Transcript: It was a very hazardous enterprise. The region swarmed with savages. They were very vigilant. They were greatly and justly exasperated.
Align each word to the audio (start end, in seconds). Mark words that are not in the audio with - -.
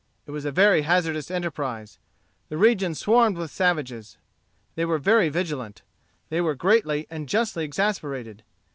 It 0.25 0.31
was 0.31 0.45
a 0.45 0.51
very 0.51 0.81
hazardous 0.81 1.29
enterprise. 1.29 1.99
The 2.49 2.57
region 2.57 2.95
swarmed 2.95 3.37
with 3.37 3.51
savages. 3.51 4.17
They 4.73 4.83
were 4.83 4.97
very 4.97 5.29
vigilant. 5.29 5.83
They 6.29 6.41
were 6.41 6.55
greatly 6.55 7.05
and 7.11 7.29
justly 7.29 7.63
exasperated. 7.65 8.41